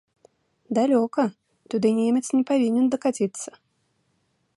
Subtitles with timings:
[0.77, 1.23] Далёка,
[1.73, 3.49] туды немец не павінен дакаціцца.